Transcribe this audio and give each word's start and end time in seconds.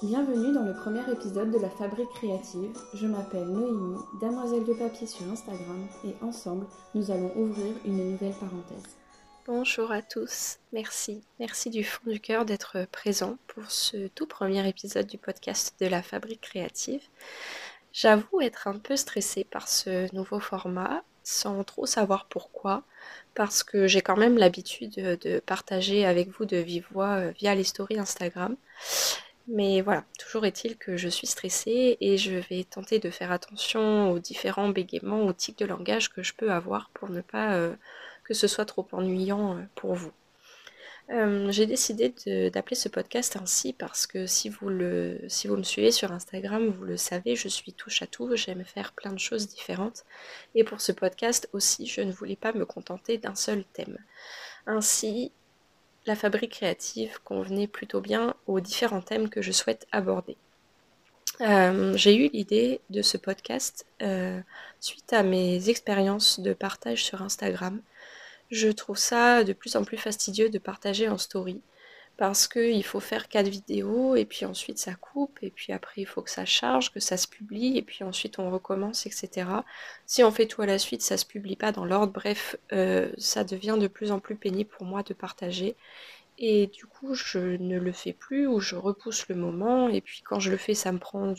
Bienvenue 0.00 0.52
dans 0.52 0.62
le 0.62 0.74
premier 0.74 1.00
épisode 1.10 1.50
de 1.50 1.58
la 1.58 1.70
Fabrique 1.70 2.10
créative. 2.10 2.70
Je 2.94 3.08
m'appelle 3.08 3.48
Noémie, 3.48 3.98
Damoiselle 4.20 4.64
de 4.64 4.72
papier 4.72 5.08
sur 5.08 5.28
Instagram, 5.28 5.88
et 6.04 6.14
ensemble, 6.22 6.66
nous 6.94 7.10
allons 7.10 7.36
ouvrir 7.36 7.74
une 7.84 8.12
nouvelle 8.12 8.34
parenthèse. 8.34 8.96
Bonjour 9.44 9.90
à 9.90 10.00
tous, 10.00 10.58
merci, 10.72 11.24
merci 11.40 11.70
du 11.70 11.82
fond 11.82 12.08
du 12.08 12.20
cœur 12.20 12.44
d'être 12.44 12.86
présent 12.92 13.38
pour 13.48 13.72
ce 13.72 14.06
tout 14.06 14.28
premier 14.28 14.68
épisode 14.68 15.08
du 15.08 15.18
podcast 15.18 15.74
de 15.80 15.86
la 15.86 16.00
Fabrique 16.00 16.42
créative. 16.42 17.02
J'avoue 17.92 18.40
être 18.40 18.68
un 18.68 18.78
peu 18.78 18.94
stressée 18.94 19.42
par 19.42 19.66
ce 19.66 20.14
nouveau 20.14 20.38
format, 20.38 21.02
sans 21.24 21.64
trop 21.64 21.86
savoir 21.86 22.26
pourquoi, 22.26 22.84
parce 23.34 23.64
que 23.64 23.88
j'ai 23.88 24.00
quand 24.00 24.16
même 24.16 24.38
l'habitude 24.38 24.94
de 24.94 25.40
partager 25.40 26.06
avec 26.06 26.28
vous 26.28 26.44
de 26.44 26.56
vive 26.56 26.86
voix 26.92 27.16
euh, 27.16 27.32
via 27.32 27.56
les 27.56 27.64
stories 27.64 27.98
Instagram. 27.98 28.56
Mais 29.50 29.80
voilà, 29.80 30.04
toujours 30.18 30.44
est-il 30.44 30.76
que 30.76 30.98
je 30.98 31.08
suis 31.08 31.26
stressée 31.26 31.96
et 32.02 32.18
je 32.18 32.34
vais 32.34 32.64
tenter 32.64 32.98
de 32.98 33.08
faire 33.08 33.32
attention 33.32 34.10
aux 34.12 34.18
différents 34.18 34.68
bégaiements, 34.68 35.24
aux 35.24 35.32
tics 35.32 35.58
de 35.58 35.64
langage 35.64 36.10
que 36.10 36.22
je 36.22 36.34
peux 36.34 36.52
avoir 36.52 36.90
pour 36.90 37.08
ne 37.08 37.22
pas 37.22 37.54
euh, 37.54 37.74
que 38.24 38.34
ce 38.34 38.46
soit 38.46 38.66
trop 38.66 38.86
ennuyant 38.92 39.56
euh, 39.56 39.62
pour 39.74 39.94
vous. 39.94 40.12
Euh, 41.10 41.50
j'ai 41.50 41.64
décidé 41.64 42.12
d'appeler 42.50 42.76
ce 42.76 42.90
podcast 42.90 43.38
ainsi 43.40 43.72
parce 43.72 44.06
que 44.06 44.26
si 44.26 44.50
vous, 44.50 44.68
le, 44.68 45.18
si 45.28 45.48
vous 45.48 45.56
me 45.56 45.62
suivez 45.62 45.92
sur 45.92 46.12
Instagram, 46.12 46.68
vous 46.68 46.84
le 46.84 46.98
savez, 46.98 47.34
je 47.34 47.48
suis 47.48 47.72
touche 47.72 48.02
à 48.02 48.06
tout, 48.06 48.36
j'aime 48.36 48.64
faire 48.64 48.92
plein 48.92 49.12
de 49.12 49.18
choses 49.18 49.48
différentes. 49.48 50.04
Et 50.54 50.64
pour 50.64 50.82
ce 50.82 50.92
podcast 50.92 51.48
aussi, 51.54 51.86
je 51.86 52.02
ne 52.02 52.12
voulais 52.12 52.36
pas 52.36 52.52
me 52.52 52.66
contenter 52.66 53.16
d'un 53.16 53.34
seul 53.34 53.64
thème. 53.64 53.96
Ainsi, 54.66 55.32
la 56.08 56.16
fabrique 56.16 56.52
créative 56.52 57.18
convenait 57.22 57.68
plutôt 57.68 58.00
bien 58.00 58.34
aux 58.46 58.60
différents 58.60 59.02
thèmes 59.02 59.28
que 59.28 59.42
je 59.42 59.52
souhaite 59.52 59.86
aborder. 59.92 60.36
Euh, 61.40 61.96
j'ai 61.96 62.16
eu 62.16 62.28
l'idée 62.32 62.80
de 62.90 63.00
ce 63.02 63.16
podcast 63.16 63.86
euh, 64.02 64.40
suite 64.80 65.12
à 65.12 65.22
mes 65.22 65.68
expériences 65.68 66.40
de 66.40 66.52
partage 66.52 67.04
sur 67.04 67.22
Instagram 67.22 67.80
je 68.50 68.68
trouve 68.68 68.96
ça 68.96 69.44
de 69.44 69.52
plus 69.52 69.76
en 69.76 69.84
plus 69.84 69.98
fastidieux 69.98 70.48
de 70.48 70.58
partager 70.58 71.08
en 71.08 71.18
story 71.18 71.60
parce 72.18 72.48
qu'il 72.48 72.84
faut 72.84 72.98
faire 72.98 73.28
quatre 73.28 73.46
vidéos 73.46 74.16
et 74.16 74.24
puis 74.24 74.44
ensuite 74.44 74.78
ça 74.78 74.94
coupe 74.96 75.38
et 75.40 75.50
puis 75.50 75.72
après 75.72 76.02
il 76.02 76.06
faut 76.06 76.20
que 76.20 76.30
ça 76.30 76.44
charge, 76.44 76.92
que 76.92 76.98
ça 76.98 77.16
se 77.16 77.28
publie 77.28 77.78
et 77.78 77.82
puis 77.82 78.02
ensuite 78.02 78.40
on 78.40 78.50
recommence, 78.50 79.06
etc. 79.06 79.48
Si 80.04 80.24
on 80.24 80.32
fait 80.32 80.46
tout 80.46 80.60
à 80.60 80.66
la 80.66 80.80
suite, 80.80 81.00
ça 81.00 81.16
se 81.16 81.24
publie 81.24 81.54
pas 81.54 81.70
dans 81.70 81.84
l'ordre. 81.84 82.12
Bref, 82.12 82.56
euh, 82.72 83.12
ça 83.18 83.44
devient 83.44 83.76
de 83.80 83.86
plus 83.86 84.10
en 84.10 84.18
plus 84.18 84.34
pénible 84.34 84.68
pour 84.68 84.84
moi 84.84 85.04
de 85.04 85.14
partager 85.14 85.76
et 86.38 86.66
du 86.66 86.86
coup 86.86 87.14
je 87.14 87.38
ne 87.38 87.78
le 87.78 87.92
fais 87.92 88.12
plus 88.12 88.48
ou 88.48 88.58
je 88.58 88.74
repousse 88.74 89.28
le 89.28 89.36
moment 89.36 89.88
et 89.88 90.00
puis 90.00 90.22
quand 90.24 90.40
je 90.40 90.50
le 90.50 90.56
fais 90.56 90.74
ça 90.74 90.90
me 90.90 90.98
prend 90.98 91.34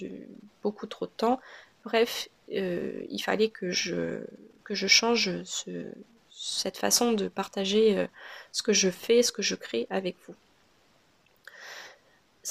beaucoup 0.64 0.88
trop 0.88 1.08
de 1.08 1.12
temps. 1.12 1.42
Bref, 1.84 2.30
euh, 2.54 3.04
il 3.10 3.20
fallait 3.20 3.50
que 3.50 3.70
je, 3.72 4.22
que 4.64 4.76
je 4.76 4.88
change 4.88 5.44
ce, 5.44 5.92
cette 6.30 6.78
façon 6.78 7.12
de 7.12 7.28
partager 7.28 7.98
euh, 7.98 8.08
ce 8.54 8.64
que 8.64 8.72
je 8.72 8.90
fais, 8.90 9.24
ce 9.24 9.34
que 9.34 9.42
je 9.42 9.56
crée 9.56 9.86
avec 9.90 10.16
vous. 10.26 10.36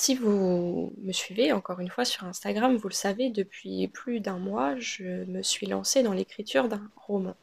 Si 0.00 0.14
vous 0.14 0.92
me 1.02 1.10
suivez 1.10 1.50
encore 1.50 1.80
une 1.80 1.90
fois 1.90 2.04
sur 2.04 2.22
Instagram, 2.22 2.76
vous 2.76 2.86
le 2.86 2.94
savez, 2.94 3.30
depuis 3.30 3.88
plus 3.88 4.20
d'un 4.20 4.38
mois, 4.38 4.78
je 4.78 5.24
me 5.24 5.42
suis 5.42 5.66
lancée 5.66 6.04
dans 6.04 6.12
l'écriture 6.12 6.68
d'un 6.68 6.88
roman. 6.94 7.34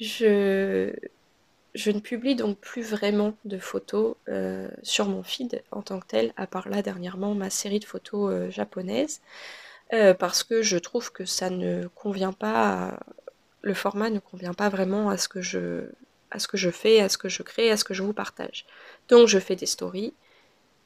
Je, 0.00 0.94
ne 1.74 2.00
publie 2.00 2.34
donc 2.34 2.58
plus 2.58 2.80
vraiment 2.80 3.36
de 3.44 3.58
photos 3.58 4.16
euh, 4.30 4.70
sur 4.82 5.06
mon 5.06 5.22
feed 5.22 5.62
en 5.70 5.82
tant 5.82 6.00
que 6.00 6.06
tel, 6.06 6.32
à 6.38 6.46
part 6.46 6.70
là 6.70 6.80
dernièrement 6.80 7.34
ma 7.34 7.50
série 7.50 7.78
de 7.78 7.84
photos 7.84 8.32
euh, 8.32 8.50
japonaises, 8.50 9.20
parce 10.18 10.44
que 10.44 10.62
je 10.62 10.78
trouve 10.78 11.12
que 11.12 11.26
ça 11.26 11.50
ne 11.50 11.88
convient 11.88 12.32
pas 12.32 12.98
le 13.60 13.74
format 13.74 14.08
ne 14.08 14.18
convient 14.18 14.54
pas 14.54 14.70
vraiment 14.70 15.10
à 15.10 15.18
ce 15.18 15.28
que 15.28 15.42
je, 15.42 15.90
à 16.30 16.38
ce 16.38 16.48
que 16.48 16.56
je 16.56 16.70
fais, 16.70 17.00
à 17.00 17.10
ce 17.10 17.18
que 17.18 17.28
je 17.28 17.42
crée, 17.42 17.70
à 17.70 17.76
ce 17.76 17.84
que 17.84 17.92
je 17.92 18.02
vous 18.02 18.14
partage. 18.14 18.64
Donc 19.08 19.28
je 19.28 19.38
fais 19.38 19.56
des 19.56 19.66
stories, 19.66 20.14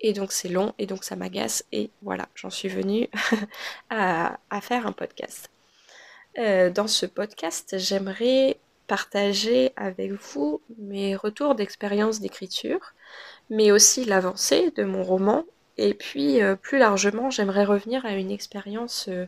et 0.00 0.12
donc 0.12 0.33
c'est 0.33 0.49
long, 0.49 0.75
et 0.78 0.87
donc 0.87 1.05
ça 1.05 1.16
m'agace, 1.16 1.65
et 1.72 1.91
voilà, 2.03 2.28
j'en 2.34 2.50
suis 2.50 2.69
venue 2.69 3.09
à, 3.91 4.38
faire 4.62 4.87
un 4.87 4.93
podcast. 4.93 5.50
Euh, 6.38 6.71
dans 6.71 6.87
ce 6.87 7.06
podcast, 7.06 7.77
j'aimerais 7.78 8.59
partager 8.87 9.72
avec 9.77 10.12
vous 10.12 10.60
mes 10.78 11.15
retours 11.16 11.55
d'expérience 11.55 12.21
d'écriture, 12.21 12.94
mais 13.50 13.71
aussi 13.71 14.05
l'avancée 14.05 14.71
de 14.77 14.84
mon 14.84 15.05
roman, 15.05 15.44
et 15.77 15.94
puis 15.94 16.43
euh, 16.43 16.56
plus 16.56 16.78
largement, 16.78 17.31
j'aimerais 17.31 17.65
revenir 17.65 18.05
à 18.06 18.12
une 18.12 18.31
expérience 18.31 19.09
euh, 19.09 19.27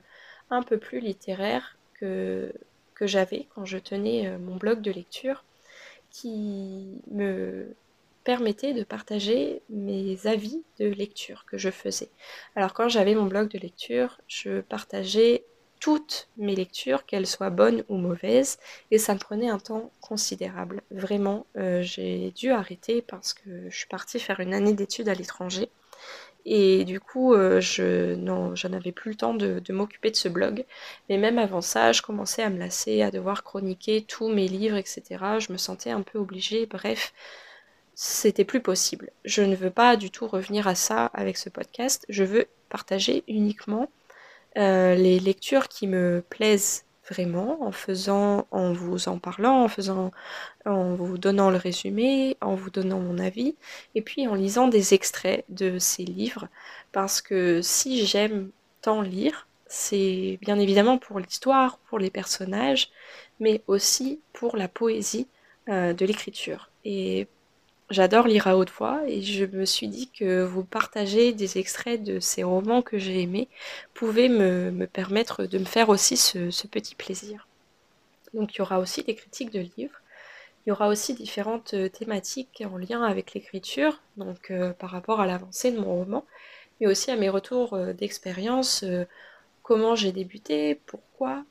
un 0.50 0.62
peu 0.62 0.78
plus 0.78 1.00
littéraire 1.00 1.76
que 1.94 2.52
que 2.94 3.06
j'avais 3.06 3.46
quand 3.54 3.64
je 3.64 3.78
tenais 3.78 4.30
mon 4.38 4.56
blog 4.56 4.80
de 4.80 4.92
lecture 4.92 5.44
qui 6.10 7.00
me 7.10 7.74
permettait 8.24 8.72
de 8.72 8.84
partager 8.84 9.62
mes 9.70 10.26
avis 10.26 10.62
de 10.78 10.86
lecture 10.86 11.44
que 11.46 11.58
je 11.58 11.70
faisais. 11.70 12.08
Alors 12.56 12.72
quand 12.74 12.88
j'avais 12.88 13.14
mon 13.14 13.26
blog 13.26 13.48
de 13.48 13.58
lecture, 13.58 14.20
je 14.28 14.60
partageais 14.60 15.44
toutes 15.80 16.28
mes 16.36 16.54
lectures, 16.54 17.06
qu'elles 17.06 17.26
soient 17.26 17.50
bonnes 17.50 17.82
ou 17.88 17.96
mauvaises, 17.96 18.58
et 18.92 18.98
ça 18.98 19.14
me 19.14 19.18
prenait 19.18 19.48
un 19.48 19.58
temps 19.58 19.90
considérable. 20.00 20.82
Vraiment, 20.92 21.44
euh, 21.56 21.82
j'ai 21.82 22.30
dû 22.30 22.50
arrêter 22.50 23.02
parce 23.02 23.32
que 23.32 23.68
je 23.68 23.76
suis 23.76 23.88
partie 23.88 24.20
faire 24.20 24.38
une 24.38 24.54
année 24.54 24.74
d'études 24.74 25.08
à 25.08 25.14
l'étranger 25.14 25.68
et 26.44 26.84
du 26.84 26.98
coup, 27.00 27.34
euh, 27.34 27.60
je 27.60 28.66
n'avais 28.68 28.92
plus 28.92 29.12
le 29.12 29.16
temps 29.16 29.34
de, 29.34 29.62
m'occuper 29.72 30.10
de 30.10 30.16
ce 30.16 30.28
blog. 30.28 30.64
Mais 31.08 31.18
même 31.18 31.38
avant 31.38 31.60
ça, 31.60 31.92
je 31.92 32.02
commençais 32.02 32.42
à 32.42 32.50
me 32.50 32.58
lasser, 32.58 33.02
à 33.02 33.10
devoir 33.10 33.44
chroniquer 33.44 34.02
tous 34.02 34.28
mes 34.28 34.48
livres, 34.48 34.76
etc. 34.76 35.02
Je 35.38 35.52
me 35.52 35.58
sentais 35.58 35.90
un 35.90 36.02
peu 36.02 36.18
obligée. 36.18 36.66
Bref, 36.66 37.12
c'était 37.94 38.44
plus 38.44 38.60
possible. 38.60 39.10
Je 39.24 39.42
ne 39.42 39.54
veux 39.54 39.70
pas 39.70 39.96
du 39.96 40.10
tout 40.10 40.26
revenir 40.26 40.66
à 40.66 40.74
ça 40.74 41.06
avec 41.14 41.36
ce 41.36 41.48
podcast. 41.48 42.04
Je 42.08 42.24
veux 42.24 42.46
partager 42.68 43.22
uniquement 43.28 43.88
euh, 44.58 44.94
les 44.94 45.18
lectures 45.18 45.68
qui 45.68 45.86
me 45.86 46.22
plaisent 46.28 46.84
vraiment 47.08 47.62
en 47.62 47.72
faisant, 47.72 48.46
en 48.50 48.72
vous 48.72 49.08
en 49.08 49.18
parlant, 49.18 49.64
en 49.64 49.68
faisant, 49.68 50.12
en 50.64 50.94
vous 50.94 51.18
donnant 51.18 51.50
le 51.50 51.56
résumé, 51.56 52.36
en 52.40 52.54
vous 52.54 52.70
donnant 52.70 53.00
mon 53.00 53.18
avis, 53.18 53.56
et 53.94 54.02
puis 54.02 54.26
en 54.28 54.34
lisant 54.34 54.68
des 54.68 54.94
extraits 54.94 55.44
de 55.48 55.78
ces 55.78 56.04
livres, 56.04 56.48
parce 56.92 57.20
que 57.20 57.60
si 57.62 58.06
j'aime 58.06 58.50
tant 58.82 59.02
lire, 59.02 59.48
c'est 59.66 60.38
bien 60.42 60.58
évidemment 60.58 60.98
pour 60.98 61.18
l'histoire, 61.18 61.78
pour 61.88 61.98
les 61.98 62.10
personnages, 62.10 62.90
mais 63.40 63.62
aussi 63.66 64.20
pour 64.32 64.56
la 64.56 64.68
poésie 64.68 65.26
euh, 65.68 65.92
de 65.92 66.06
l'écriture. 66.06 66.70
J'adore 67.92 68.26
lire 68.26 68.46
à 68.46 68.56
haute 68.56 68.70
voix 68.70 69.02
et 69.06 69.20
je 69.20 69.44
me 69.44 69.66
suis 69.66 69.86
dit 69.86 70.08
que 70.08 70.42
vous 70.42 70.64
partager 70.64 71.34
des 71.34 71.58
extraits 71.58 72.02
de 72.02 72.20
ces 72.20 72.42
romans 72.42 72.80
que 72.80 72.96
j'ai 72.96 73.20
aimés 73.20 73.48
pouvait 73.92 74.30
me, 74.30 74.86
permettre 74.86 75.44
de 75.44 75.58
me 75.58 75.66
faire 75.66 75.90
aussi 75.90 76.16
ce, 76.16 76.66
petit 76.68 76.94
plaisir. 76.94 77.46
Donc 78.32 78.54
il 78.54 78.60
y 78.60 78.62
aura 78.62 78.78
aussi 78.78 79.02
des 79.02 79.14
critiques 79.14 79.52
de 79.52 79.60
livres, 79.76 80.00
il 80.64 80.70
y 80.70 80.72
aura 80.72 80.88
aussi 80.88 81.12
différentes 81.12 81.74
euh, 81.74 81.90
thématiques 81.90 82.64
en 82.64 82.78
lien 82.78 83.02
avec 83.02 83.34
l'écriture, 83.34 84.00
donc 84.16 84.50
euh, 84.50 84.72
par 84.72 84.88
rapport 84.88 85.20
à 85.20 85.26
l'avancée 85.26 85.70
de 85.70 85.78
mon 85.78 85.94
roman, 85.96 86.24
mais 86.80 86.86
aussi 86.86 87.10
à 87.10 87.16
mes 87.16 87.28
retours 87.28 87.74
euh, 87.74 87.92
d'expérience, 87.92 88.86
comment 89.62 89.96
j'ai 89.96 90.12
débuté, 90.12 90.80
pourquoi, 90.86 91.44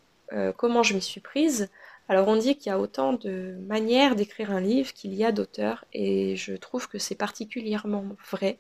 comment 0.58 0.82
je 0.82 0.96
m'y 0.96 1.02
suis 1.04 1.22
prise, 1.22 1.70
alors 2.10 2.28
on 2.28 2.36
dit 2.36 2.58
qu'il 2.58 2.70
y 2.70 2.74
a 2.74 2.80
autant 2.80 3.14
de 3.14 3.56
manières 3.68 4.16
d'écrire 4.16 4.52
un 4.52 4.60
livre 4.60 4.94
qu'il 4.94 5.14
y 5.14 5.24
a 5.24 5.32
d'auteurs 5.32 5.86
et 5.94 6.36
je 6.36 6.54
trouve 6.56 6.88
que 6.90 7.00
c'est 7.00 7.16
particulièrement 7.16 8.06
vrai. 8.30 8.60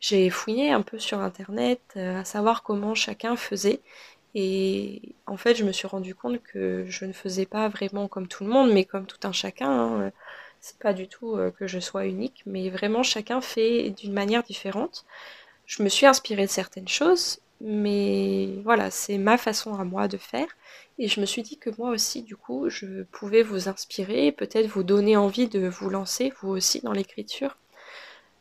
J'ai 0.00 0.30
fouillé 0.30 0.70
un 0.70 0.82
peu 0.82 0.98
sur 0.98 1.20
internet 1.20 1.80
euh, 1.96 2.20
à 2.20 2.24
savoir 2.24 2.62
comment 2.62 2.94
chacun 2.94 3.36
faisait 3.36 3.80
et 4.34 5.02
en 5.26 5.36
fait 5.36 5.54
je 5.54 5.64
me 5.64 5.72
suis 5.72 5.86
rendu 5.86 6.14
compte 6.14 6.42
que 6.42 6.86
je 6.88 7.04
ne 7.04 7.12
faisais 7.12 7.46
pas 7.46 7.68
vraiment 7.68 8.08
comme 8.08 8.28
tout 8.28 8.44
le 8.44 8.50
monde 8.50 8.72
mais 8.72 8.84
comme 8.84 9.06
tout 9.06 9.26
un 9.26 9.32
chacun. 9.32 9.70
Hein. 9.70 10.12
C'est 10.60 10.78
pas 10.78 10.94
du 10.94 11.06
tout 11.06 11.36
euh, 11.36 11.50
que 11.50 11.66
je 11.66 11.78
sois 11.80 12.06
unique 12.06 12.42
mais 12.46 12.70
vraiment 12.70 13.02
chacun 13.02 13.40
fait 13.40 13.90
d'une 13.90 14.12
manière 14.12 14.42
différente. 14.42 15.04
Je 15.66 15.82
me 15.82 15.88
suis 15.88 16.06
inspirée 16.06 16.46
de 16.46 16.50
certaines 16.50 16.88
choses 16.88 17.40
mais 17.60 18.48
voilà, 18.64 18.90
c'est 18.90 19.18
ma 19.18 19.38
façon 19.38 19.74
à 19.74 19.84
moi 19.84 20.08
de 20.08 20.16
faire. 20.16 20.48
Et 20.98 21.08
je 21.08 21.20
me 21.20 21.26
suis 21.26 21.42
dit 21.42 21.58
que 21.58 21.70
moi 21.78 21.90
aussi, 21.90 22.22
du 22.22 22.36
coup, 22.36 22.68
je 22.70 23.02
pouvais 23.04 23.42
vous 23.42 23.68
inspirer, 23.68 24.32
peut-être 24.32 24.66
vous 24.66 24.82
donner 24.82 25.16
envie 25.16 25.48
de 25.48 25.68
vous 25.68 25.90
lancer, 25.90 26.32
vous 26.40 26.50
aussi, 26.50 26.80
dans 26.80 26.92
l'écriture. 26.92 27.56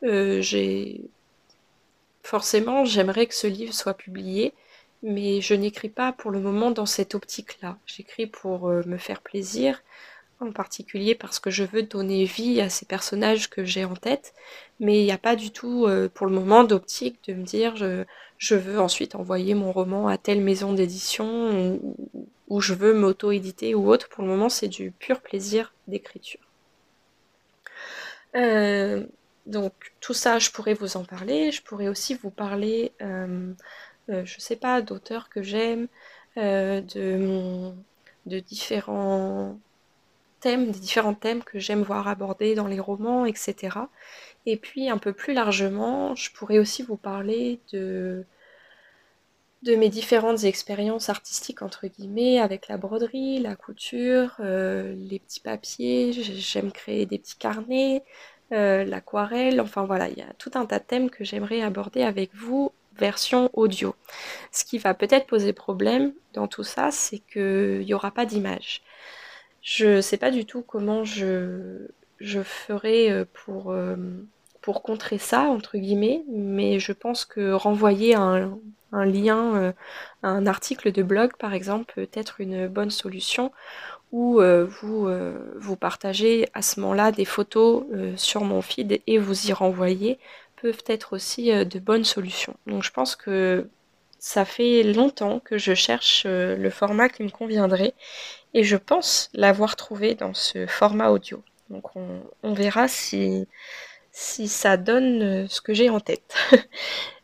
Euh, 0.04 0.42
j'ai 0.42 1.02
forcément, 2.24 2.86
j'aimerais 2.86 3.28
que 3.28 3.36
ce 3.36 3.48
livre 3.48 3.74
soit 3.74 3.94
publié, 3.94 4.54
mais 5.04 5.42
je 5.42 5.54
n'écris 5.54 5.90
pas 5.90 6.12
pour 6.14 6.32
le 6.32 6.40
moment 6.40 6.72
dans 6.72 6.86
cette 6.86 7.16
optique-là. 7.16 7.78
J'écris 7.86 8.28
pour 8.28 8.70
euh, 8.70 8.84
me 8.86 8.98
faire 8.98 9.22
plaisir, 9.22 9.82
en 10.40 10.52
particulier 10.52 11.16
parce 11.16 11.40
que 11.40 11.50
je 11.50 11.64
veux 11.64 11.84
donner 11.84 12.26
vie 12.26 12.60
à 12.62 12.70
ces 12.70 12.86
personnages 12.86 13.50
que 13.50 13.64
j'ai 13.64 13.86
en 13.86 13.96
tête, 13.96 14.34
mais 14.80 15.00
il 15.00 15.06
n'y 15.06 15.12
a 15.12 15.18
pas 15.18 15.36
du 15.36 15.52
tout 15.52 15.86
euh, 15.86 16.10
pour 16.14 16.28
le 16.28 16.34
moment 16.34 16.64
d'optique 16.64 17.20
de 17.28 17.34
me 17.34 17.44
dire 17.44 17.76
je, 17.76 18.04
je, 18.38 18.56
veux 18.56 18.80
ensuite 18.80 19.16
envoyer 19.16 19.54
mon 19.54 19.72
roman 19.72 20.08
à 20.08 20.18
telle 20.18 20.42
maison 20.42 20.74
d'édition 20.74 21.80
ou, 22.50 22.62
je 22.62 22.74
veux 22.74 22.94
m'auto-éditer 22.94 23.76
ou 23.76 23.90
autre. 23.90 24.10
Pour 24.10 24.24
le 24.24 24.30
moment, 24.30 24.50
c'est 24.50 24.68
du 24.68 24.92
pur 24.92 25.22
plaisir 25.22 25.74
d'écriture. 25.88 26.42
Euh, 28.36 29.06
donc 29.46 29.74
tout 30.02 30.14
ça, 30.14 30.40
je 30.40 30.52
pourrais 30.52 30.74
vous 30.74 30.98
en 30.98 31.06
parler. 31.06 31.52
Je 31.52 31.62
pourrais 31.64 31.88
aussi 31.88 32.14
vous 32.16 32.30
parler, 32.30 32.92
euh, 33.02 33.54
je 34.10 34.40
sais 34.40 34.56
pas, 34.58 34.82
d'auteurs 34.82 35.30
que 35.30 35.42
j'aime, 35.42 35.88
de, 36.36 37.72
de 38.26 38.40
différents 38.40 39.58
des 40.44 40.80
différents 40.80 41.14
thèmes 41.14 41.44
que 41.44 41.60
j'aime 41.60 41.82
voir 41.82 42.08
abordés 42.08 42.56
dans 42.56 42.68
les 42.68 42.80
romans, 42.80 43.26
etc. 43.26 43.90
Et 44.46 44.58
puis 44.58 44.90
un 44.90 44.98
peu 44.98 45.14
plus 45.14 45.34
largement, 45.34 46.16
je 46.16 46.32
pourrais 46.32 46.60
aussi 46.60 46.84
vous 46.84 46.98
parler 46.98 47.60
de, 47.74 48.26
de 49.64 49.76
mes 49.76 49.90
différentes 49.90 50.44
expériences 50.44 51.10
artistiques, 51.10 51.62
entre 51.62 51.88
guillemets, 51.88 52.40
avec 52.40 52.68
la 52.68 52.78
broderie, 52.78 53.40
la 53.40 53.56
couture, 53.56 54.36
euh, 54.40 54.94
les 54.96 55.20
petits 55.20 55.40
papiers, 55.40 56.14
j'aime 56.14 56.72
créer 56.72 57.06
des 57.08 57.18
petits 57.18 57.38
carnets, 57.38 58.04
euh, 58.52 58.84
l'aquarelle, 58.86 59.60
enfin 59.60 59.86
voilà, 59.86 60.08
il 60.10 60.18
y 60.18 60.22
a 60.22 60.34
tout 60.38 60.52
un 60.56 60.66
tas 60.68 60.80
de 60.80 60.84
thèmes 60.84 61.10
que 61.10 61.24
j'aimerais 61.24 61.62
aborder 61.62 62.04
avec 62.04 62.34
vous 62.36 62.72
version 62.98 63.50
audio. 63.54 63.96
Ce 64.52 64.64
qui 64.66 64.78
va 64.78 64.94
peut-être 64.94 65.28
poser 65.28 65.54
problème 65.54 66.14
dans 66.34 66.48
tout 66.48 66.64
ça, 66.64 66.92
c'est 66.92 67.20
qu'il 67.20 67.80
n'y 67.80 67.94
aura 67.94 68.12
pas 68.12 68.26
d'image. 68.26 68.82
Je 69.66 70.00
sais 70.00 70.18
pas 70.18 70.30
du 70.30 70.46
tout 70.46 70.62
comment 70.62 71.04
je, 71.04 71.88
je 72.20 72.44
ferai 72.44 73.12
euh, 73.12 73.26
pour, 73.34 73.72
euh, 73.72 73.96
pour 74.62 74.84
contrer 74.84 75.18
ça, 75.18 75.42
entre 75.46 75.80
guillemets, 75.80 76.24
mais 76.30 76.80
je 76.80 76.92
pense 76.92 77.26
que 77.26 77.52
renvoyer 77.52 78.14
un, 78.14 78.60
un 78.92 79.06
lien, 79.06 79.56
euh, 79.56 79.72
un 80.22 80.46
article 80.46 80.92
de 80.92 81.02
blog 81.02 81.32
par 81.40 81.56
exemple, 81.56 81.94
peut 81.96 82.08
être 82.14 82.42
une 82.42 82.68
bonne 82.68 82.92
solution, 82.92 83.52
où 84.12 84.40
vous, 84.40 85.10
vous 85.58 85.76
partagez 85.76 86.48
à 86.54 86.62
ce 86.62 86.80
moment-là 86.80 87.12
des 87.12 87.26
photos 87.26 87.84
sur 88.16 88.46
mon 88.46 88.62
feed 88.62 89.02
et 89.08 89.18
vous 89.18 89.48
y 89.48 89.52
renvoyez, 89.52 90.20
peuvent 90.62 90.84
être 90.88 91.14
aussi 91.14 91.52
de 91.52 91.80
bonnes 91.80 92.06
solutions. 92.06 92.56
Donc 92.66 92.84
je 92.84 92.92
pense 92.92 93.18
que 93.18 93.68
ça 94.26 94.44
fait 94.44 94.82
longtemps 94.82 95.40
que 95.40 95.60
je 95.60 95.76
cherche 95.76 96.26
le 96.26 96.70
format 96.72 97.10
qui 97.10 97.22
me 97.22 97.30
conviendrait 97.30 97.94
et 98.56 98.64
je 98.64 98.76
pense 98.76 99.30
l'avoir 99.36 99.76
trouvé 99.76 100.16
dans 100.16 100.34
ce 100.34 100.66
format 100.66 101.12
audio. 101.12 101.44
Donc 101.70 101.96
on, 101.96 102.54
verra 102.54 102.88
si, 102.88 103.48
si 104.12 104.48
ça 104.48 104.78
donne 104.78 105.22
euh, 105.22 105.48
ce 105.48 105.62
que 105.62 105.74
j'ai 105.76 105.90
en 105.90 106.00
tête. 106.00 106.36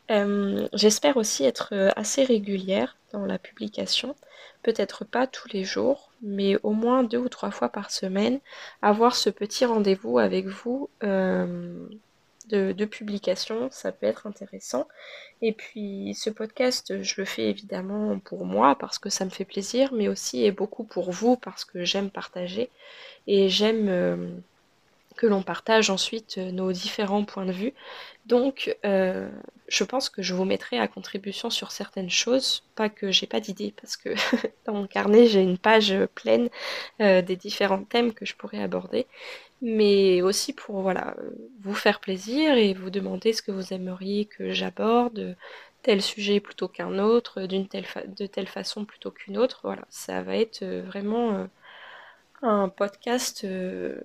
Euh, 0.10 0.68
j'espère 0.74 1.16
aussi 1.16 1.46
être 1.46 1.70
euh, 1.72 1.90
assez 1.96 2.26
régulière 2.26 2.98
dans 3.14 3.26
la 3.26 3.40
publication. 3.40 4.14
Peut-être 4.62 5.06
pas 5.06 5.26
tous 5.26 5.48
les 5.54 5.64
jours, 5.64 6.12
mais 6.22 6.58
au 6.64 6.72
moins 6.72 7.04
deux 7.04 7.20
ou 7.20 7.30
trois 7.30 7.52
fois 7.52 7.70
par 7.70 7.92
semaine, 7.92 8.42
avoir 8.82 9.16
ce 9.16 9.30
petit 9.30 9.64
rendez-vous 9.64 10.20
avec 10.20 10.48
vous 10.48 10.90
de, 12.48 12.86
publication, 12.86 13.70
ça 13.72 13.92
peut 13.92 14.06
être 14.06 14.28
intéressant. 14.28 14.88
Et 15.42 15.54
puis 15.54 16.14
ce 16.16 16.30
podcast, 16.30 17.02
je 17.02 17.14
le 17.18 17.26
fais 17.26 17.50
évidemment 17.50 18.20
pour 18.20 18.46
moi 18.46 18.76
parce 18.80 19.00
que 19.00 19.10
ça 19.10 19.26
me 19.26 19.30
fait 19.30 19.46
plaisir, 19.46 19.94
mais 19.94 20.08
aussi 20.08 20.44
et 20.44 20.52
beaucoup 20.52 20.84
pour 20.84 21.12
vous 21.12 21.36
parce 21.38 21.66
que 21.66 21.84
j'aime 21.84 22.10
partager 22.10 22.70
et 23.28 23.50
j'aime 23.50 23.88
euh, 23.90 24.32
que 25.16 25.28
l'on 25.28 25.44
partage 25.44 25.90
ensuite 25.90 26.38
euh, 26.38 26.52
nos 26.52 26.72
différents 26.72 27.24
points 27.24 27.46
de 27.46 27.52
vue. 27.52 27.74
Donc 28.26 28.76
euh, 28.86 29.30
je 29.68 29.84
pense 29.84 30.10
que 30.10 30.22
je 30.22 30.34
vous 30.34 30.46
mettrai 30.46 30.80
à 30.80 30.88
contribution 30.88 31.50
sur 31.50 31.72
certaines 31.72 32.10
choses, 32.10 32.64
pas 32.76 32.90
que 32.90 33.12
j'ai 33.12 33.28
pas 33.28 33.40
d'idée 33.40 33.74
parce 33.80 33.98
que 33.98 34.10
dans 34.66 34.74
mon 34.74 34.88
carnet 34.88 35.28
j'ai 35.28 35.42
une 35.42 35.58
page 35.58 35.94
pleine 36.16 36.50
des 37.00 37.36
différents 37.36 37.84
thèmes 37.84 38.14
que 38.14 38.26
je 38.26 38.36
pourrais 38.36 38.62
aborder 38.62 39.08
mais 39.62 40.22
aussi 40.22 40.54
pour 40.54 40.82
voilà, 40.82 41.16
vous 41.62 41.76
faire 41.76 42.00
plaisir 42.00 42.56
et 42.58 42.74
vous 42.74 42.90
demander 42.90 43.34
ce 43.34 43.42
que 43.42 43.52
vous 43.52 43.74
aimeriez 43.74 44.26
que 44.26 44.52
j'aborde, 44.52 45.36
tel 45.82 46.02
sujet 46.02 46.40
plutôt 46.40 46.68
qu'un 46.68 47.00
autre, 47.00 47.44
d'une 47.44 47.68
telle 47.68 47.86
de 48.08 48.26
telle 48.26 48.48
façon 48.48 48.86
plutôt 48.86 49.12
qu'une 49.12 49.38
autre. 49.38 49.62
Voilà, 49.64 49.84
ça 49.90 50.22
va 50.22 50.38
être 50.38 50.64
euh, 50.64 50.84
vraiment 50.86 51.34
euh, 51.36 51.46
un 52.42 52.70
podcast 52.70 53.44
euh, 53.44 54.02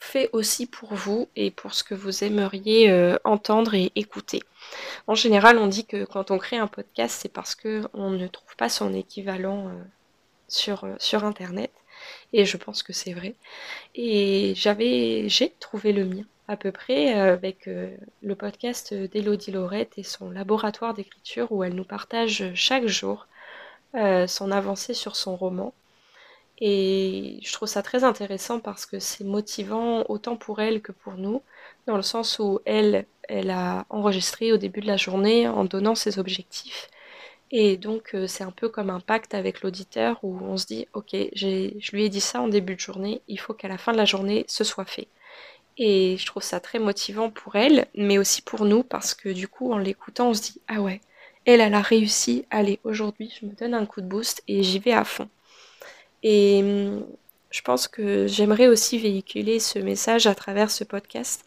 fait 0.00 0.30
aussi 0.32 0.66
pour 0.66 0.94
vous 0.94 1.28
et 1.36 1.50
pour 1.50 1.74
ce 1.74 1.84
que 1.84 1.94
vous 1.94 2.24
aimeriez 2.24 3.16
entendre 3.24 3.74
et 3.74 3.92
écouter. 3.94 4.42
En 5.06 5.14
général, 5.14 5.58
on 5.58 5.66
dit 5.66 5.86
que 5.86 6.04
quand 6.04 6.30
on 6.30 6.38
crée 6.38 6.56
un 6.56 6.66
podcast, 6.66 7.18
c'est 7.20 7.32
parce 7.32 7.54
qu'on 7.54 8.10
ne 8.10 8.26
trouve 8.26 8.56
pas 8.56 8.68
son 8.68 8.94
équivalent 8.94 9.70
sur, 10.48 10.86
sur 10.98 11.24
Internet. 11.24 11.72
Et 12.32 12.44
je 12.44 12.56
pense 12.56 12.82
que 12.82 12.92
c'est 12.92 13.12
vrai. 13.12 13.34
Et 13.94 14.54
j'ai 14.54 15.54
trouvé 15.60 15.92
le 15.92 16.04
mien 16.04 16.24
à 16.48 16.56
peu 16.56 16.72
près 16.72 17.14
euh, 17.14 17.34
avec 17.34 17.68
euh, 17.68 17.94
le 18.22 18.34
podcast 18.34 18.94
d'Elodie 18.94 19.52
Laurette 19.52 19.98
et 19.98 20.02
son 20.02 20.30
laboratoire 20.30 20.94
d'écriture 20.94 21.52
où 21.52 21.62
elle 21.62 21.74
nous 21.74 21.84
partage 21.84 22.52
chaque 22.54 22.86
jour 22.86 23.28
euh, 23.94 24.26
son 24.26 24.50
avancée 24.50 24.94
sur 24.94 25.14
son 25.14 25.36
roman. 25.36 25.74
Et 26.60 27.38
je 27.42 27.52
trouve 27.52 27.68
ça 27.68 27.82
très 27.82 28.04
intéressant 28.04 28.58
parce 28.58 28.84
que 28.84 28.98
c'est 28.98 29.24
motivant 29.24 30.04
autant 30.08 30.36
pour 30.36 30.60
elle 30.60 30.82
que 30.82 30.92
pour 30.92 31.14
nous, 31.14 31.42
dans 31.86 31.96
le 31.96 32.02
sens 32.02 32.38
où 32.40 32.60
elle, 32.64 33.06
elle 33.28 33.50
a 33.50 33.86
enregistré 33.90 34.52
au 34.52 34.56
début 34.56 34.80
de 34.80 34.86
la 34.86 34.96
journée 34.96 35.46
en 35.48 35.64
donnant 35.64 35.94
ses 35.94 36.18
objectifs. 36.18 36.88
Et 37.50 37.76
donc, 37.76 38.14
euh, 38.14 38.26
c'est 38.26 38.44
un 38.44 38.50
peu 38.50 38.68
comme 38.68 38.90
un 38.90 39.00
pacte 39.00 39.34
avec 39.34 39.62
l'auditeur 39.62 40.18
où 40.22 40.38
on 40.42 40.56
se 40.56 40.66
dit, 40.66 40.86
ok, 40.92 41.14
je 41.34 41.90
lui 41.92 42.04
ai 42.04 42.08
dit 42.08 42.20
ça 42.20 42.42
en 42.42 42.48
début 42.48 42.74
de 42.74 42.80
journée, 42.80 43.22
il 43.28 43.40
faut 43.40 43.54
qu'à 43.54 43.68
la 43.68 43.78
fin 43.78 43.92
de 43.92 43.96
la 43.96 44.04
journée, 44.04 44.44
ce 44.48 44.64
soit 44.64 44.84
fait. 44.84 45.08
Et 45.78 46.16
je 46.18 46.26
trouve 46.26 46.42
ça 46.42 46.60
très 46.60 46.78
motivant 46.78 47.30
pour 47.30 47.56
elle, 47.56 47.86
mais 47.94 48.18
aussi 48.18 48.42
pour 48.42 48.64
nous, 48.64 48.82
parce 48.82 49.14
que 49.14 49.28
du 49.30 49.48
coup, 49.48 49.72
en 49.72 49.78
l'écoutant, 49.78 50.30
on 50.30 50.34
se 50.34 50.42
dit, 50.42 50.60
ah 50.68 50.80
ouais, 50.80 51.00
elle, 51.46 51.60
elle 51.60 51.74
a 51.74 51.80
réussi, 51.80 52.44
allez, 52.50 52.80
aujourd'hui, 52.84 53.32
je 53.40 53.46
me 53.46 53.52
donne 53.52 53.74
un 53.74 53.86
coup 53.86 54.00
de 54.02 54.06
boost 54.06 54.42
et 54.48 54.62
j'y 54.62 54.80
vais 54.80 54.92
à 54.92 55.04
fond. 55.04 55.28
Et 56.22 56.60
hum, 56.62 57.06
je 57.50 57.62
pense 57.62 57.88
que 57.88 58.26
j'aimerais 58.26 58.68
aussi 58.68 58.98
véhiculer 58.98 59.58
ce 59.60 59.78
message 59.78 60.26
à 60.26 60.34
travers 60.34 60.70
ce 60.70 60.84
podcast, 60.84 61.44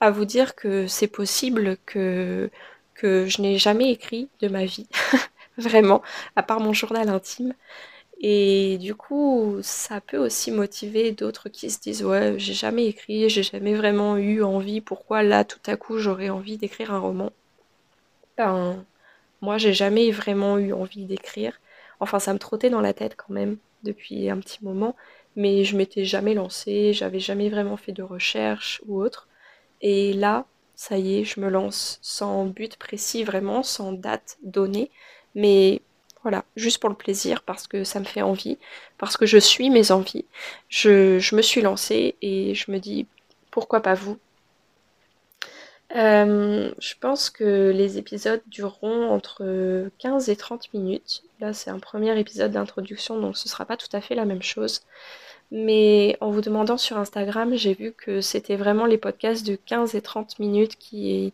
à 0.00 0.10
vous 0.10 0.24
dire 0.24 0.54
que 0.54 0.86
c'est 0.86 1.08
possible 1.08 1.76
que 1.86 2.50
que 2.94 3.26
je 3.26 3.40
n'ai 3.42 3.58
jamais 3.58 3.90
écrit 3.90 4.28
de 4.40 4.48
ma 4.48 4.66
vie, 4.66 4.86
vraiment, 5.58 6.02
à 6.36 6.42
part 6.42 6.60
mon 6.60 6.74
journal 6.74 7.08
intime. 7.08 7.54
Et 8.20 8.78
du 8.78 8.94
coup, 8.94 9.58
ça 9.62 10.00
peut 10.02 10.18
aussi 10.18 10.50
motiver 10.52 11.12
d'autres 11.12 11.48
qui 11.48 11.70
se 11.70 11.80
disent 11.80 12.04
ouais, 12.04 12.34
j'ai 12.38 12.54
jamais 12.54 12.86
écrit, 12.86 13.30
j'ai 13.30 13.42
jamais 13.42 13.74
vraiment 13.74 14.16
eu 14.18 14.42
envie, 14.42 14.80
pourquoi 14.82 15.22
là 15.22 15.44
tout 15.44 15.60
à 15.66 15.76
coup 15.76 15.98
j'aurais 15.98 16.30
envie 16.30 16.58
d'écrire 16.58 16.92
un 16.92 16.98
roman? 17.00 17.32
Ben, 18.36 18.84
moi 19.40 19.58
j'ai 19.58 19.72
jamais 19.74 20.10
vraiment 20.10 20.58
eu 20.58 20.72
envie 20.72 21.06
d'écrire. 21.06 21.60
Enfin, 22.00 22.18
ça 22.18 22.32
me 22.32 22.38
trottait 22.38 22.70
dans 22.70 22.80
la 22.80 22.94
tête 22.94 23.16
quand 23.16 23.32
même 23.32 23.58
depuis 23.82 24.30
un 24.30 24.38
petit 24.38 24.64
moment, 24.64 24.96
mais 25.36 25.64
je 25.64 25.76
m'étais 25.76 26.04
jamais 26.04 26.34
lancée, 26.34 26.92
j'avais 26.92 27.20
jamais 27.20 27.48
vraiment 27.48 27.76
fait 27.76 27.92
de 27.92 28.02
recherche 28.02 28.82
ou 28.86 29.02
autre. 29.02 29.28
Et 29.80 30.12
là, 30.12 30.46
ça 30.74 30.98
y 30.98 31.18
est, 31.18 31.24
je 31.24 31.40
me 31.40 31.48
lance 31.48 31.98
sans 32.02 32.46
but 32.46 32.76
précis 32.76 33.24
vraiment, 33.24 33.62
sans 33.62 33.92
date 33.92 34.38
donnée, 34.42 34.90
mais 35.34 35.82
voilà, 36.22 36.44
juste 36.56 36.78
pour 36.78 36.90
le 36.90 36.96
plaisir, 36.96 37.42
parce 37.42 37.66
que 37.66 37.84
ça 37.84 38.00
me 38.00 38.04
fait 38.04 38.22
envie, 38.22 38.58
parce 38.98 39.16
que 39.16 39.26
je 39.26 39.38
suis 39.38 39.70
mes 39.70 39.90
envies. 39.90 40.26
Je, 40.68 41.34
me 41.34 41.42
suis 41.42 41.62
lancée 41.62 42.16
et 42.20 42.54
je 42.54 42.70
me 42.70 42.78
dis, 42.78 43.06
pourquoi 43.50 43.80
pas 43.80 43.94
vous? 43.94 44.18
Euh, 45.96 46.72
Je 46.78 46.94
pense 47.00 47.30
que 47.30 47.70
les 47.70 47.98
épisodes 47.98 48.42
dureront 48.46 49.10
entre 49.10 49.88
15 49.98 50.28
et 50.28 50.36
30 50.36 50.72
minutes. 50.74 51.22
Là, 51.40 51.52
c'est 51.52 51.70
un 51.70 51.78
premier 51.78 52.18
épisode 52.18 52.52
d'introduction, 52.52 53.18
donc 53.20 53.36
ce 53.36 53.48
sera 53.48 53.64
pas 53.64 53.76
tout 53.76 53.88
à 53.92 54.00
fait 54.00 54.14
la 54.14 54.24
même 54.24 54.42
chose. 54.42 54.82
Mais 55.50 56.16
en 56.20 56.30
vous 56.30 56.42
demandant 56.42 56.76
sur 56.76 56.96
Instagram, 56.98 57.54
j'ai 57.54 57.74
vu 57.74 57.92
que 57.92 58.20
c'était 58.20 58.56
vraiment 58.56 58.86
les 58.86 58.98
podcasts 58.98 59.46
de 59.46 59.56
15 59.56 59.94
et 59.96 60.02
30 60.02 60.38
minutes 60.38 60.76
qui, 60.76 61.32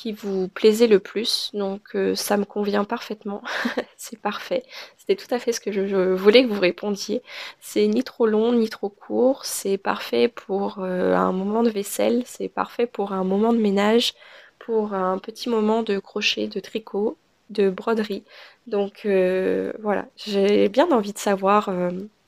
qui 0.00 0.12
vous 0.12 0.48
plaisaient 0.48 0.86
le 0.86 0.98
plus. 0.98 1.50
Donc 1.52 1.94
euh, 1.94 2.14
ça 2.14 2.38
me 2.38 2.44
convient 2.44 2.84
parfaitement. 2.84 3.42
c'est 3.98 4.18
parfait. 4.18 4.62
C'était 4.96 5.16
tout 5.16 5.32
à 5.34 5.38
fait 5.38 5.52
ce 5.52 5.60
que 5.60 5.72
je, 5.72 6.14
voulais 6.14 6.42
que 6.44 6.48
vous 6.48 6.60
répondiez. 6.60 7.22
C'est 7.60 7.86
ni 7.86 8.02
trop 8.02 8.26
long 8.26 8.52
ni 8.54 8.70
trop 8.70 8.88
court. 8.88 9.44
C'est 9.44 9.76
parfait 9.76 10.28
pour 10.28 10.78
euh, 10.78 11.14
un 11.14 11.32
moment 11.32 11.62
de 11.62 11.68
vaisselle. 11.68 12.22
C'est 12.24 12.48
parfait 12.48 12.86
pour 12.86 13.12
un 13.12 13.24
moment 13.24 13.52
de 13.52 13.58
ménage. 13.58 14.14
Pour 14.58 14.94
un 14.94 15.18
petit 15.18 15.48
moment 15.50 15.82
de 15.82 15.98
crochet, 15.98 16.46
de 16.46 16.60
tricot, 16.60 17.18
de 17.50 17.68
broderie. 17.68 18.24
Donc 18.66 19.02
euh, 19.04 19.72
voilà, 19.80 20.06
j'ai 20.16 20.68
bien 20.68 20.90
envie 20.92 21.12
de 21.12 21.18
savoir 21.18 21.70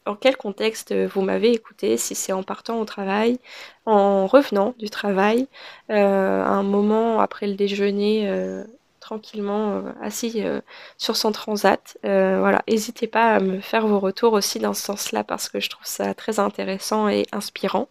en 0.06 0.16
quel 0.16 0.37
contexte 0.37 0.92
vous 0.92 1.23
m'avez 1.23 1.52
écouté, 1.52 1.97
si 1.97 2.14
c'est 2.14 2.32
en 2.32 2.42
partant 2.42 2.80
au 2.80 2.85
travail, 2.85 3.38
en 3.87 4.26
revenant 4.26 4.75
du 4.78 4.90
travail, 4.90 5.47
euh, 5.90 6.44
un 6.44 6.62
moment 6.62 7.21
après 7.21 7.47
le 7.47 7.54
déjeuner, 7.54 8.28
euh, 8.28 8.64
tranquillement 9.00 9.76
euh, 9.76 9.82
assis 10.00 10.42
sur 10.99 11.16
son 11.16 11.32
transat. 11.32 11.99
voilà, 12.02 12.62
n'hésitez 12.68 13.06
pas 13.06 13.35
à 13.37 13.40
me 13.40 13.61
faire 13.61 13.87
vos 13.87 14.00
retours 14.00 14.32
aussi 14.32 14.59
dans 14.59 14.75
ce 14.75 14.82
sens-là 14.82 15.25
parce 15.25 15.49
que 15.49 15.61
je 15.61 15.71
trouve 15.71 15.87
ça 15.87 16.14
très 16.14 16.38
intéressant 16.40 17.09
et 17.09 17.26
inspirant. 17.32 17.88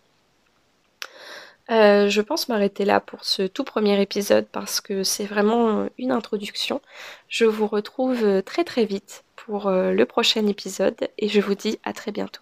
je 1.70 2.22
pense 2.22 2.50
m'arrêter 2.50 2.86
là 2.86 3.00
pour 3.00 3.24
ce 3.24 3.44
tout 3.44 3.64
premier 3.64 4.02
épisode 4.02 4.48
parce 4.52 4.82
que 4.82 5.04
c'est 5.04 5.26
vraiment 5.26 5.88
une 5.98 6.12
introduction. 6.12 6.82
Je 7.30 7.46
vous 7.46 7.68
retrouve 7.68 8.42
très 8.44 8.64
très 8.64 8.86
vite 8.86 9.24
pour 9.46 9.70
le 9.72 10.04
prochain 10.06 10.46
épisode 10.48 11.10
et 11.18 11.28
je 11.28 11.42
vous 11.42 11.56
dis 11.56 11.80
à 11.84 11.94
très 11.94 12.12
bientôt. 12.12 12.42